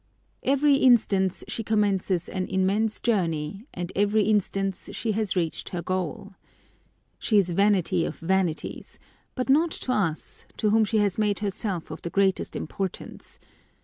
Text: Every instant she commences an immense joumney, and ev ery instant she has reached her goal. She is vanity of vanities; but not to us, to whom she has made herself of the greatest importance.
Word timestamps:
Every 0.41 0.77
instant 0.77 1.43
she 1.47 1.63
commences 1.63 2.27
an 2.27 2.47
immense 2.47 2.99
joumney, 2.99 3.67
and 3.71 3.91
ev 3.95 4.15
ery 4.15 4.23
instant 4.23 4.75
she 4.93 5.11
has 5.11 5.35
reached 5.35 5.69
her 5.69 5.83
goal. 5.83 6.33
She 7.19 7.37
is 7.37 7.51
vanity 7.51 8.03
of 8.05 8.17
vanities; 8.17 8.97
but 9.35 9.47
not 9.47 9.69
to 9.69 9.91
us, 9.93 10.47
to 10.57 10.71
whom 10.71 10.85
she 10.85 10.97
has 10.97 11.19
made 11.19 11.37
herself 11.41 11.91
of 11.91 12.01
the 12.01 12.09
greatest 12.09 12.55
importance. 12.55 13.37